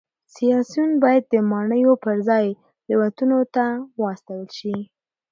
سیاسیون 0.35 0.91
باید 1.03 1.23
د 1.29 1.33
ماڼیو 1.51 1.93
پرځای 2.05 2.47
لېونتونونو 2.87 3.39
ته 3.55 3.65
واستول 4.01 4.43
شي 4.57 4.75